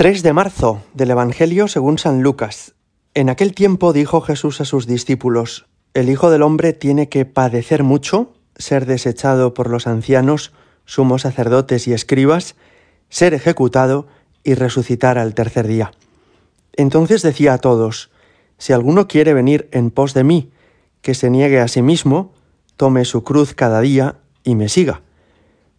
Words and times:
3 0.00 0.22
de 0.22 0.32
marzo 0.32 0.82
del 0.94 1.10
Evangelio 1.10 1.68
según 1.68 1.98
San 1.98 2.22
Lucas. 2.22 2.72
En 3.12 3.28
aquel 3.28 3.52
tiempo 3.52 3.92
dijo 3.92 4.22
Jesús 4.22 4.62
a 4.62 4.64
sus 4.64 4.86
discípulos, 4.86 5.66
El 5.92 6.08
Hijo 6.08 6.30
del 6.30 6.40
Hombre 6.40 6.72
tiene 6.72 7.10
que 7.10 7.26
padecer 7.26 7.82
mucho, 7.82 8.32
ser 8.56 8.86
desechado 8.86 9.52
por 9.52 9.68
los 9.68 9.86
ancianos, 9.86 10.54
sumos 10.86 11.20
sacerdotes 11.20 11.86
y 11.86 11.92
escribas, 11.92 12.56
ser 13.10 13.34
ejecutado 13.34 14.06
y 14.42 14.54
resucitar 14.54 15.18
al 15.18 15.34
tercer 15.34 15.66
día. 15.66 15.92
Entonces 16.72 17.20
decía 17.20 17.52
a 17.52 17.58
todos, 17.58 18.10
Si 18.56 18.72
alguno 18.72 19.06
quiere 19.06 19.34
venir 19.34 19.68
en 19.70 19.90
pos 19.90 20.14
de 20.14 20.24
mí, 20.24 20.50
que 21.02 21.12
se 21.12 21.28
niegue 21.28 21.60
a 21.60 21.68
sí 21.68 21.82
mismo, 21.82 22.32
tome 22.78 23.04
su 23.04 23.22
cruz 23.22 23.52
cada 23.52 23.82
día 23.82 24.16
y 24.44 24.54
me 24.54 24.70
siga. 24.70 25.02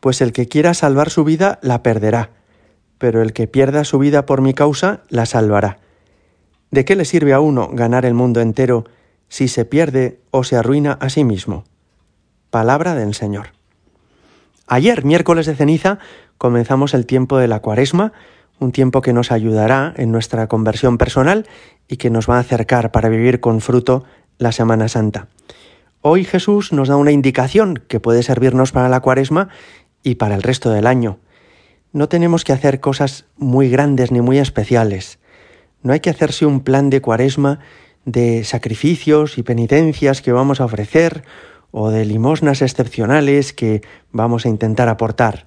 Pues 0.00 0.20
el 0.20 0.32
que 0.32 0.48
quiera 0.48 0.74
salvar 0.74 1.08
su 1.08 1.22
vida 1.22 1.60
la 1.62 1.84
perderá 1.84 2.37
pero 2.98 3.22
el 3.22 3.32
que 3.32 3.46
pierda 3.46 3.84
su 3.84 3.98
vida 3.98 4.26
por 4.26 4.42
mi 4.42 4.54
causa 4.54 5.00
la 5.08 5.26
salvará. 5.26 5.78
¿De 6.70 6.84
qué 6.84 6.96
le 6.96 7.04
sirve 7.04 7.32
a 7.32 7.40
uno 7.40 7.70
ganar 7.72 8.04
el 8.04 8.14
mundo 8.14 8.40
entero 8.40 8.84
si 9.28 9.48
se 9.48 9.64
pierde 9.64 10.20
o 10.30 10.44
se 10.44 10.56
arruina 10.56 10.92
a 11.00 11.08
sí 11.08 11.24
mismo? 11.24 11.64
Palabra 12.50 12.94
del 12.94 13.14
Señor. 13.14 13.48
Ayer, 14.66 15.04
miércoles 15.04 15.46
de 15.46 15.54
ceniza, 15.54 15.98
comenzamos 16.36 16.92
el 16.92 17.06
tiempo 17.06 17.38
de 17.38 17.48
la 17.48 17.60
cuaresma, 17.60 18.12
un 18.58 18.72
tiempo 18.72 19.00
que 19.00 19.12
nos 19.12 19.32
ayudará 19.32 19.94
en 19.96 20.12
nuestra 20.12 20.46
conversión 20.46 20.98
personal 20.98 21.46
y 21.88 21.96
que 21.96 22.10
nos 22.10 22.28
va 22.28 22.36
a 22.36 22.40
acercar 22.40 22.90
para 22.92 23.08
vivir 23.08 23.40
con 23.40 23.60
fruto 23.60 24.04
la 24.36 24.52
Semana 24.52 24.88
Santa. 24.88 25.28
Hoy 26.00 26.24
Jesús 26.24 26.72
nos 26.72 26.88
da 26.88 26.96
una 26.96 27.12
indicación 27.12 27.82
que 27.88 28.00
puede 28.00 28.22
servirnos 28.22 28.72
para 28.72 28.88
la 28.88 29.00
cuaresma 29.00 29.48
y 30.02 30.16
para 30.16 30.34
el 30.34 30.42
resto 30.42 30.70
del 30.70 30.86
año. 30.86 31.18
No 31.92 32.08
tenemos 32.08 32.44
que 32.44 32.52
hacer 32.52 32.80
cosas 32.80 33.24
muy 33.36 33.70
grandes 33.70 34.12
ni 34.12 34.20
muy 34.20 34.38
especiales. 34.38 35.18
No 35.82 35.92
hay 35.92 36.00
que 36.00 36.10
hacerse 36.10 36.44
un 36.44 36.60
plan 36.60 36.90
de 36.90 37.00
cuaresma 37.00 37.60
de 38.04 38.44
sacrificios 38.44 39.38
y 39.38 39.42
penitencias 39.42 40.22
que 40.22 40.32
vamos 40.32 40.60
a 40.60 40.64
ofrecer 40.64 41.24
o 41.70 41.90
de 41.90 42.04
limosnas 42.04 42.62
excepcionales 42.62 43.52
que 43.52 43.82
vamos 44.12 44.44
a 44.44 44.48
intentar 44.48 44.88
aportar. 44.88 45.46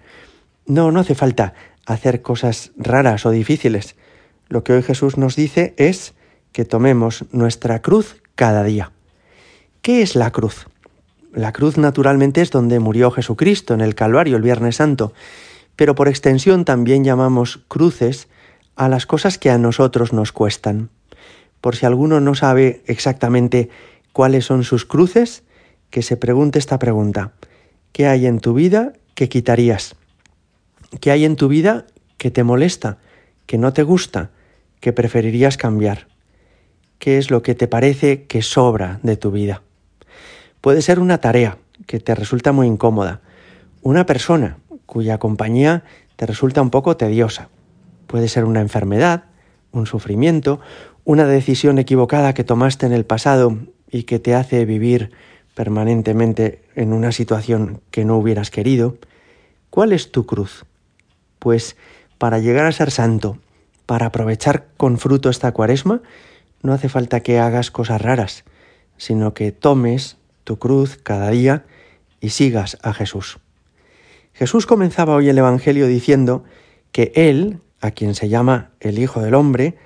No, 0.65 0.91
no 0.91 0.99
hace 0.99 1.15
falta 1.15 1.53
hacer 1.85 2.21
cosas 2.21 2.71
raras 2.77 3.25
o 3.25 3.31
difíciles. 3.31 3.95
Lo 4.47 4.63
que 4.63 4.73
hoy 4.73 4.83
Jesús 4.83 5.17
nos 5.17 5.35
dice 5.35 5.73
es 5.77 6.13
que 6.51 6.65
tomemos 6.65 7.25
nuestra 7.31 7.81
cruz 7.81 8.21
cada 8.35 8.63
día. 8.63 8.91
¿Qué 9.81 10.01
es 10.01 10.15
la 10.15 10.31
cruz? 10.31 10.67
La 11.33 11.53
cruz 11.53 11.77
naturalmente 11.77 12.41
es 12.41 12.51
donde 12.51 12.79
murió 12.79 13.09
Jesucristo 13.09 13.73
en 13.73 13.81
el 13.81 13.95
Calvario 13.95 14.37
el 14.37 14.43
Viernes 14.43 14.75
Santo 14.75 15.13
pero 15.81 15.95
por 15.95 16.07
extensión 16.07 16.63
también 16.63 17.03
llamamos 17.03 17.61
cruces 17.67 18.27
a 18.75 18.87
las 18.87 19.07
cosas 19.07 19.39
que 19.39 19.49
a 19.49 19.57
nosotros 19.57 20.13
nos 20.13 20.31
cuestan. 20.31 20.91
Por 21.59 21.75
si 21.75 21.87
alguno 21.87 22.19
no 22.21 22.35
sabe 22.35 22.83
exactamente 22.85 23.67
cuáles 24.13 24.45
son 24.45 24.63
sus 24.63 24.85
cruces, 24.85 25.41
que 25.89 26.03
se 26.03 26.17
pregunte 26.17 26.59
esta 26.59 26.77
pregunta. 26.77 27.31
¿Qué 27.93 28.05
hay 28.05 28.27
en 28.27 28.41
tu 28.41 28.53
vida 28.53 28.93
que 29.15 29.27
quitarías? 29.27 29.95
¿Qué 30.99 31.09
hay 31.09 31.25
en 31.25 31.35
tu 31.35 31.47
vida 31.47 31.87
que 32.19 32.29
te 32.29 32.43
molesta, 32.43 32.99
que 33.47 33.57
no 33.57 33.73
te 33.73 33.81
gusta, 33.81 34.29
que 34.81 34.93
preferirías 34.93 35.57
cambiar? 35.57 36.09
¿Qué 36.99 37.17
es 37.17 37.31
lo 37.31 37.41
que 37.41 37.55
te 37.55 37.67
parece 37.67 38.25
que 38.25 38.43
sobra 38.43 38.99
de 39.01 39.17
tu 39.17 39.31
vida? 39.31 39.63
Puede 40.61 40.83
ser 40.83 40.99
una 40.99 41.17
tarea 41.21 41.57
que 41.87 41.99
te 41.99 42.13
resulta 42.13 42.51
muy 42.51 42.67
incómoda, 42.67 43.21
una 43.81 44.05
persona 44.05 44.59
cuya 44.91 45.19
compañía 45.19 45.85
te 46.17 46.25
resulta 46.25 46.61
un 46.61 46.69
poco 46.69 46.97
tediosa. 46.97 47.47
Puede 48.07 48.27
ser 48.27 48.43
una 48.43 48.59
enfermedad, 48.59 49.23
un 49.71 49.85
sufrimiento, 49.85 50.59
una 51.05 51.25
decisión 51.25 51.79
equivocada 51.79 52.33
que 52.33 52.43
tomaste 52.43 52.87
en 52.87 52.91
el 52.91 53.05
pasado 53.05 53.57
y 53.89 54.03
que 54.03 54.19
te 54.19 54.35
hace 54.35 54.65
vivir 54.65 55.11
permanentemente 55.55 56.61
en 56.75 56.91
una 56.91 57.13
situación 57.13 57.79
que 57.89 58.03
no 58.03 58.17
hubieras 58.17 58.51
querido. 58.51 58.97
¿Cuál 59.69 59.93
es 59.93 60.11
tu 60.11 60.25
cruz? 60.25 60.65
Pues 61.39 61.77
para 62.17 62.39
llegar 62.39 62.65
a 62.65 62.73
ser 62.73 62.91
santo, 62.91 63.37
para 63.85 64.07
aprovechar 64.07 64.67
con 64.75 64.97
fruto 64.97 65.29
esta 65.29 65.53
cuaresma, 65.53 66.01
no 66.63 66.73
hace 66.73 66.89
falta 66.89 67.21
que 67.21 67.39
hagas 67.39 67.71
cosas 67.71 68.01
raras, 68.01 68.43
sino 68.97 69.33
que 69.33 69.53
tomes 69.53 70.17
tu 70.43 70.59
cruz 70.59 70.99
cada 71.01 71.29
día 71.29 71.63
y 72.19 72.31
sigas 72.31 72.77
a 72.83 72.91
Jesús. 72.91 73.39
Jesús 74.41 74.65
comenzaba 74.65 75.13
hoy 75.13 75.29
el 75.29 75.37
Evangelio 75.37 75.85
diciendo 75.85 76.43
que 76.91 77.11
Él, 77.13 77.59
a 77.79 77.91
quien 77.91 78.15
se 78.15 78.27
llama 78.27 78.71
el 78.79 78.97
Hijo 78.97 79.21
del 79.21 79.35
Hombre, 79.35 79.77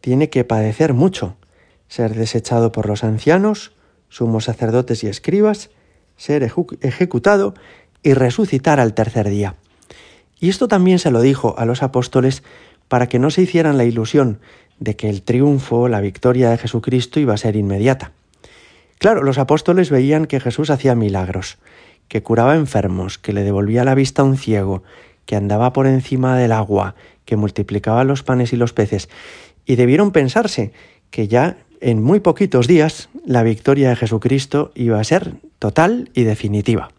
tiene 0.00 0.30
que 0.30 0.42
padecer 0.42 0.94
mucho, 0.94 1.36
ser 1.86 2.14
desechado 2.14 2.72
por 2.72 2.88
los 2.88 3.04
ancianos, 3.04 3.72
sumos 4.08 4.44
sacerdotes 4.44 5.04
y 5.04 5.08
escribas, 5.08 5.68
ser 6.16 6.50
ejecutado 6.80 7.52
y 8.02 8.14
resucitar 8.14 8.80
al 8.80 8.94
tercer 8.94 9.28
día. 9.28 9.56
Y 10.40 10.48
esto 10.48 10.66
también 10.66 10.98
se 10.98 11.10
lo 11.10 11.20
dijo 11.20 11.54
a 11.58 11.66
los 11.66 11.82
apóstoles 11.82 12.42
para 12.88 13.06
que 13.06 13.18
no 13.18 13.30
se 13.30 13.42
hicieran 13.42 13.76
la 13.76 13.84
ilusión 13.84 14.40
de 14.78 14.96
que 14.96 15.10
el 15.10 15.20
triunfo, 15.20 15.88
la 15.88 16.00
victoria 16.00 16.48
de 16.48 16.56
Jesucristo 16.56 17.20
iba 17.20 17.34
a 17.34 17.36
ser 17.36 17.54
inmediata. 17.54 18.12
Claro, 18.96 19.22
los 19.22 19.36
apóstoles 19.36 19.90
veían 19.90 20.24
que 20.24 20.40
Jesús 20.40 20.70
hacía 20.70 20.94
milagros, 20.94 21.58
que 22.10 22.24
curaba 22.24 22.56
enfermos, 22.56 23.18
que 23.18 23.32
le 23.32 23.44
devolvía 23.44 23.84
la 23.84 23.94
vista 23.94 24.22
a 24.22 24.24
un 24.24 24.36
ciego, 24.36 24.82
que 25.26 25.36
andaba 25.36 25.72
por 25.72 25.86
encima 25.86 26.36
del 26.36 26.50
agua, 26.50 26.96
que 27.24 27.36
multiplicaba 27.36 28.02
los 28.02 28.24
panes 28.24 28.52
y 28.52 28.56
los 28.56 28.72
peces, 28.72 29.08
y 29.64 29.76
debieron 29.76 30.10
pensarse 30.10 30.72
que 31.10 31.28
ya 31.28 31.58
en 31.80 32.02
muy 32.02 32.18
poquitos 32.18 32.66
días 32.66 33.10
la 33.24 33.44
victoria 33.44 33.90
de 33.90 33.96
Jesucristo 33.96 34.72
iba 34.74 34.98
a 34.98 35.04
ser 35.04 35.34
total 35.60 36.10
y 36.12 36.24
definitiva. 36.24 36.90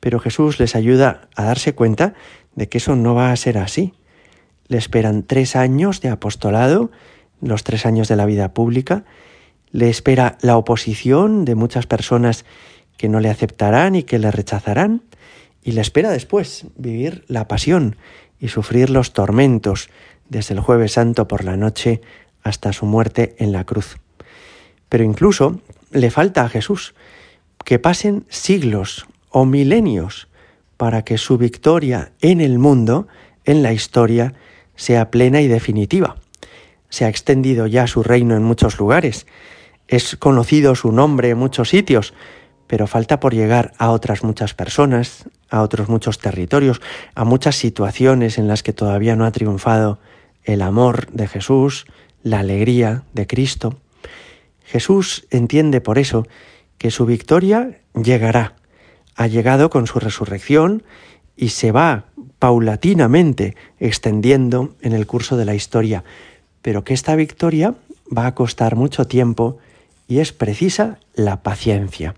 Pero 0.00 0.18
Jesús 0.18 0.58
les 0.58 0.76
ayuda 0.76 1.28
a 1.36 1.44
darse 1.44 1.74
cuenta 1.74 2.14
de 2.54 2.70
que 2.70 2.78
eso 2.78 2.96
no 2.96 3.14
va 3.14 3.32
a 3.32 3.36
ser 3.36 3.58
así. 3.58 3.92
Le 4.66 4.78
esperan 4.78 5.24
tres 5.24 5.56
años 5.56 6.00
de 6.00 6.08
apostolado, 6.08 6.90
los 7.42 7.64
tres 7.64 7.84
años 7.84 8.08
de 8.08 8.16
la 8.16 8.24
vida 8.24 8.54
pública, 8.54 9.04
le 9.72 9.90
espera 9.90 10.38
la 10.40 10.56
oposición 10.56 11.44
de 11.44 11.54
muchas 11.54 11.86
personas 11.86 12.46
que 13.02 13.08
no 13.08 13.18
le 13.18 13.30
aceptarán 13.30 13.96
y 13.96 14.04
que 14.04 14.20
le 14.20 14.30
rechazarán, 14.30 15.02
y 15.60 15.72
le 15.72 15.80
espera 15.80 16.08
después 16.08 16.66
vivir 16.76 17.24
la 17.26 17.48
pasión 17.48 17.96
y 18.38 18.46
sufrir 18.46 18.90
los 18.90 19.12
tormentos 19.12 19.90
desde 20.28 20.54
el 20.54 20.60
jueves 20.60 20.92
santo 20.92 21.26
por 21.26 21.42
la 21.42 21.56
noche 21.56 22.00
hasta 22.44 22.72
su 22.72 22.86
muerte 22.86 23.34
en 23.40 23.50
la 23.50 23.64
cruz. 23.64 23.96
Pero 24.88 25.02
incluso 25.02 25.60
le 25.90 26.12
falta 26.12 26.44
a 26.44 26.48
Jesús 26.48 26.94
que 27.64 27.80
pasen 27.80 28.24
siglos 28.28 29.08
o 29.30 29.46
milenios 29.46 30.28
para 30.76 31.02
que 31.02 31.18
su 31.18 31.38
victoria 31.38 32.12
en 32.20 32.40
el 32.40 32.60
mundo, 32.60 33.08
en 33.44 33.64
la 33.64 33.72
historia, 33.72 34.34
sea 34.76 35.10
plena 35.10 35.40
y 35.40 35.48
definitiva. 35.48 36.18
Se 36.88 37.04
ha 37.04 37.08
extendido 37.08 37.66
ya 37.66 37.88
su 37.88 38.04
reino 38.04 38.36
en 38.36 38.44
muchos 38.44 38.78
lugares, 38.78 39.26
es 39.88 40.14
conocido 40.14 40.76
su 40.76 40.92
nombre 40.92 41.30
en 41.30 41.38
muchos 41.38 41.68
sitios, 41.68 42.14
pero 42.66 42.86
falta 42.86 43.20
por 43.20 43.34
llegar 43.34 43.72
a 43.78 43.90
otras 43.90 44.24
muchas 44.24 44.54
personas, 44.54 45.28
a 45.50 45.62
otros 45.62 45.88
muchos 45.88 46.18
territorios, 46.18 46.80
a 47.14 47.24
muchas 47.24 47.56
situaciones 47.56 48.38
en 48.38 48.48
las 48.48 48.62
que 48.62 48.72
todavía 48.72 49.16
no 49.16 49.24
ha 49.24 49.32
triunfado 49.32 49.98
el 50.44 50.62
amor 50.62 51.10
de 51.12 51.28
Jesús, 51.28 51.86
la 52.22 52.40
alegría 52.40 53.04
de 53.12 53.26
Cristo. 53.26 53.78
Jesús 54.64 55.26
entiende 55.30 55.80
por 55.80 55.98
eso 55.98 56.26
que 56.78 56.90
su 56.90 57.04
victoria 57.06 57.80
llegará, 57.94 58.56
ha 59.14 59.26
llegado 59.26 59.70
con 59.70 59.86
su 59.86 60.00
resurrección 60.00 60.82
y 61.36 61.50
se 61.50 61.72
va 61.72 62.06
paulatinamente 62.38 63.54
extendiendo 63.78 64.74
en 64.80 64.92
el 64.92 65.06
curso 65.06 65.36
de 65.36 65.44
la 65.44 65.54
historia, 65.54 66.04
pero 66.62 66.84
que 66.84 66.94
esta 66.94 67.14
victoria 67.14 67.74
va 68.16 68.26
a 68.26 68.34
costar 68.34 68.76
mucho 68.76 69.06
tiempo 69.06 69.58
y 70.08 70.18
es 70.20 70.32
precisa 70.32 70.98
la 71.14 71.42
paciencia. 71.42 72.14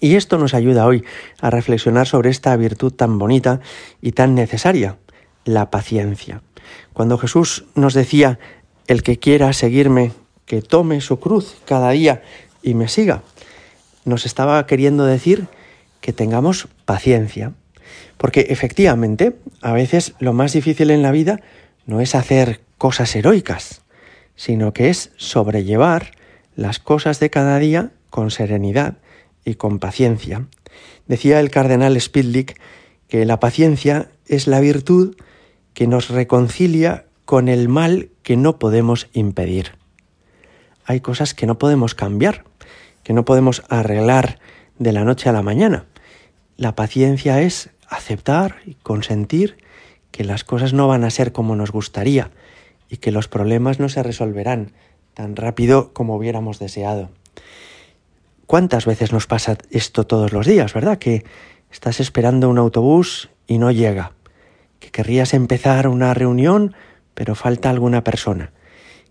Y 0.00 0.16
esto 0.16 0.38
nos 0.38 0.54
ayuda 0.54 0.86
hoy 0.86 1.04
a 1.40 1.50
reflexionar 1.50 2.06
sobre 2.06 2.30
esta 2.30 2.56
virtud 2.56 2.92
tan 2.92 3.18
bonita 3.18 3.60
y 4.00 4.12
tan 4.12 4.34
necesaria, 4.34 4.96
la 5.44 5.70
paciencia. 5.70 6.42
Cuando 6.92 7.18
Jesús 7.18 7.64
nos 7.74 7.94
decía, 7.94 8.38
el 8.86 9.02
que 9.02 9.18
quiera 9.18 9.52
seguirme, 9.52 10.12
que 10.46 10.62
tome 10.62 11.00
su 11.00 11.20
cruz 11.20 11.56
cada 11.64 11.90
día 11.90 12.22
y 12.62 12.74
me 12.74 12.88
siga, 12.88 13.22
nos 14.04 14.26
estaba 14.26 14.66
queriendo 14.66 15.04
decir 15.04 15.46
que 16.00 16.12
tengamos 16.12 16.68
paciencia. 16.84 17.52
Porque 18.18 18.46
efectivamente, 18.50 19.36
a 19.60 19.72
veces 19.72 20.14
lo 20.18 20.32
más 20.32 20.52
difícil 20.52 20.90
en 20.90 21.02
la 21.02 21.10
vida 21.10 21.40
no 21.86 22.00
es 22.00 22.14
hacer 22.14 22.60
cosas 22.78 23.14
heroicas, 23.16 23.82
sino 24.36 24.72
que 24.72 24.90
es 24.90 25.12
sobrellevar 25.16 26.12
las 26.56 26.78
cosas 26.78 27.20
de 27.20 27.30
cada 27.30 27.58
día 27.58 27.90
con 28.10 28.30
serenidad 28.30 28.96
y 29.44 29.54
con 29.54 29.78
paciencia. 29.78 30.46
Decía 31.06 31.40
el 31.40 31.50
cardenal 31.50 32.00
Spidlick 32.00 32.60
que 33.08 33.24
la 33.24 33.40
paciencia 33.40 34.10
es 34.26 34.46
la 34.46 34.60
virtud 34.60 35.16
que 35.74 35.86
nos 35.86 36.08
reconcilia 36.08 37.06
con 37.24 37.48
el 37.48 37.68
mal 37.68 38.10
que 38.22 38.36
no 38.36 38.58
podemos 38.58 39.08
impedir. 39.12 39.72
Hay 40.84 41.00
cosas 41.00 41.34
que 41.34 41.46
no 41.46 41.58
podemos 41.58 41.94
cambiar, 41.94 42.44
que 43.02 43.12
no 43.12 43.24
podemos 43.24 43.62
arreglar 43.68 44.38
de 44.78 44.92
la 44.92 45.04
noche 45.04 45.28
a 45.28 45.32
la 45.32 45.42
mañana. 45.42 45.86
La 46.56 46.74
paciencia 46.74 47.40
es 47.40 47.70
aceptar 47.88 48.56
y 48.64 48.74
consentir 48.74 49.56
que 50.10 50.24
las 50.24 50.44
cosas 50.44 50.72
no 50.72 50.86
van 50.86 51.04
a 51.04 51.10
ser 51.10 51.32
como 51.32 51.56
nos 51.56 51.72
gustaría 51.72 52.30
y 52.88 52.98
que 52.98 53.10
los 53.10 53.28
problemas 53.28 53.80
no 53.80 53.88
se 53.88 54.02
resolverán 54.02 54.72
tan 55.14 55.36
rápido 55.36 55.92
como 55.92 56.16
hubiéramos 56.16 56.58
deseado. 56.58 57.10
¿Cuántas 58.46 58.86
veces 58.86 59.12
nos 59.12 59.26
pasa 59.26 59.56
esto 59.70 60.06
todos 60.06 60.32
los 60.32 60.46
días, 60.46 60.74
verdad? 60.74 60.98
Que 60.98 61.24
estás 61.70 62.00
esperando 62.00 62.48
un 62.48 62.58
autobús 62.58 63.30
y 63.46 63.58
no 63.58 63.70
llega, 63.70 64.12
que 64.80 64.90
querrías 64.90 65.34
empezar 65.34 65.88
una 65.88 66.14
reunión 66.14 66.74
pero 67.14 67.34
falta 67.34 67.70
alguna 67.70 68.04
persona, 68.04 68.52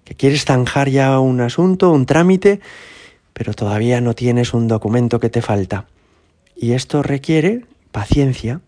que 0.03 0.15
quieres 0.15 0.45
zanjar 0.45 0.89
ya 0.89 1.19
un 1.19 1.41
asunto, 1.41 1.91
un 1.91 2.06
trámite, 2.06 2.59
pero 3.33 3.53
todavía 3.53 4.01
no 4.01 4.13
tienes 4.13 4.53
un 4.53 4.68
documento 4.68 5.19
que 5.19 5.30
te 5.30 5.41
falta. 5.41 5.88
Y 6.56 6.74
esto 6.74 7.01
requiere 7.01 7.65
paciencia. 7.91 8.62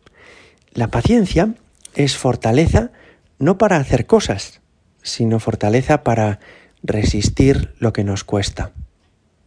La 0.73 0.87
paciencia 0.87 1.53
es 1.93 2.17
fortaleza 2.17 2.91
no 3.37 3.57
para 3.57 3.77
hacer 3.77 4.05
cosas, 4.05 4.61
sino 5.03 5.39
fortaleza 5.39 6.03
para 6.03 6.39
resistir 6.81 7.73
lo 7.79 7.93
que 7.93 8.03
nos 8.03 8.23
cuesta. 8.23 8.71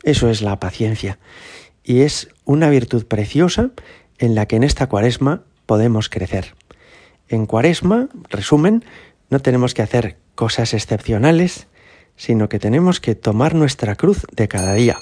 Eso 0.02 0.30
es 0.30 0.42
la 0.42 0.60
paciencia. 0.60 1.18
Y 1.82 2.00
es 2.00 2.28
una 2.44 2.70
virtud 2.70 3.06
preciosa 3.06 3.70
en 4.18 4.34
la 4.34 4.46
que 4.46 4.56
en 4.56 4.64
esta 4.64 4.88
cuaresma 4.88 5.42
podemos 5.66 6.08
crecer. 6.08 6.54
En 7.28 7.46
cuaresma, 7.46 8.08
resumen, 8.30 8.84
no 9.30 9.40
tenemos 9.40 9.74
que 9.74 9.82
hacer 9.82 10.16
cosas 10.34 10.74
excepcionales, 10.74 11.66
sino 12.16 12.48
que 12.48 12.58
tenemos 12.58 13.00
que 13.00 13.14
tomar 13.14 13.54
nuestra 13.54 13.96
cruz 13.96 14.26
de 14.32 14.48
cada 14.48 14.74
día. 14.74 14.96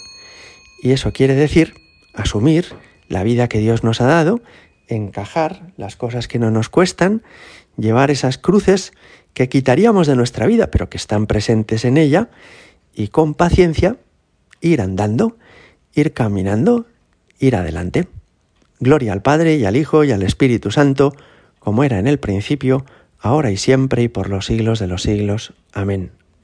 Y 0.83 0.93
eso 0.93 1.13
quiere 1.13 1.35
decir 1.35 1.75
asumir 2.15 2.75
la 3.09 3.23
vida 3.23 3.49
que 3.49 3.59
Dios 3.59 3.85
nos 3.85 4.01
ha 4.01 4.07
dado, 4.07 4.41
encajar 4.89 5.73
las 5.77 5.97
cosas 5.97 6.29
que 6.29 6.39
no 6.39 6.51
nos 6.51 6.69
cuestan, 6.69 7.23
llevar 7.77 8.11
esas 8.11 8.39
cruces 8.39 8.93
que 9.35 9.49
quitaríamos 9.49 10.07
de 10.07 10.17
nuestra 10.17 10.47
vida, 10.47 10.71
pero 10.71 10.89
que 10.89 10.97
están 10.97 11.27
presentes 11.27 11.85
en 11.85 11.97
ella, 11.97 12.31
y 12.95 13.09
con 13.09 13.35
paciencia 13.35 13.97
ir 14.61 14.81
andando, 14.81 15.37
ir 15.95 16.13
caminando, 16.13 16.87
ir 17.39 17.57
adelante. 17.57 18.09
Gloria 18.81 19.13
al 19.13 19.23
Padre 19.23 19.57
y 19.57 19.65
al 19.65 19.77
Hijo 19.77 20.05
y 20.05 20.13
al 20.13 20.23
Espíritu 20.23 20.71
Santo, 20.71 21.15
como 21.59 21.85
era 21.85 21.99
en 21.99 22.07
el 22.07 22.19
principio, 22.19 22.85
ahora 23.19 23.51
y 23.51 23.57
siempre 23.57 24.03
y 24.03 24.09
por 24.09 24.29
los 24.29 24.47
siglos 24.47 24.79
de 24.79 24.87
los 24.87 25.03
siglos. 25.03 25.55
Amén. 25.73 26.11